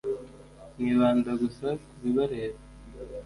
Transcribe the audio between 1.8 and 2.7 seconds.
ku bibareba